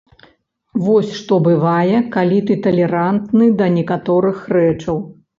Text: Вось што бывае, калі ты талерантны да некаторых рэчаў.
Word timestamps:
Вось 0.85 1.09
што 1.17 1.35
бывае, 1.47 1.97
калі 2.15 2.39
ты 2.47 2.57
талерантны 2.67 3.49
да 3.59 3.67
некаторых 3.77 4.37
рэчаў. 4.57 4.97